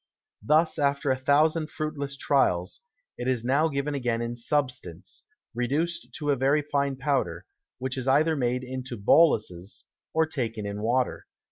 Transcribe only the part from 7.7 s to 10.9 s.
which is either made into Bolus's, or taken in